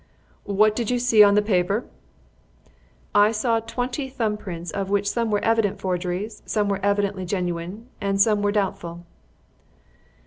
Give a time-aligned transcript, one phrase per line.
[0.47, 1.85] "What did you see on the paper?"
[3.13, 7.87] "I saw twenty thumb prints, of which some were evident forgeries, some were evidently genuine,
[8.01, 9.05] and some were doubtful."